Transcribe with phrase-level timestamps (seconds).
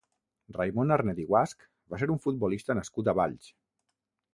[0.55, 3.57] Raimon Arnet i Guasch va ser un futbolista nascut a Valls.